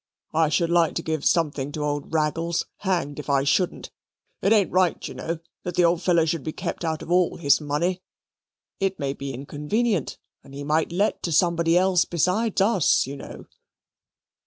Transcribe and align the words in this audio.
"I 0.33 0.49
should 0.49 0.71
like 0.71 0.95
to 0.95 1.03
give 1.03 1.23
something 1.23 1.71
to 1.73 1.83
old 1.85 2.11
Raggles, 2.11 2.65
hanged 2.77 3.19
if 3.19 3.29
I 3.29 3.43
shouldn't. 3.43 3.91
It 4.41 4.51
ain't 4.51 4.71
right, 4.71 5.07
you 5.07 5.13
know, 5.13 5.37
that 5.61 5.75
the 5.75 5.85
old 5.85 6.01
fellow 6.01 6.25
should 6.25 6.43
be 6.43 6.51
kept 6.51 6.83
out 6.83 7.03
of 7.03 7.11
all 7.11 7.37
his 7.37 7.61
money. 7.61 8.01
It 8.79 8.97
may 8.97 9.13
be 9.13 9.31
inconvenient, 9.31 10.17
and 10.43 10.55
he 10.55 10.63
might 10.63 10.91
let 10.91 11.21
to 11.21 11.31
somebody 11.31 11.77
else 11.77 12.05
besides 12.05 12.59
us, 12.61 13.05
you 13.05 13.15
know." 13.15 13.45